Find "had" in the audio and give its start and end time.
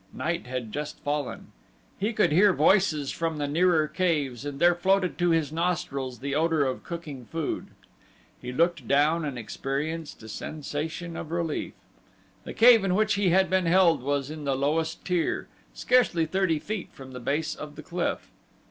0.47-0.71, 13.29-13.47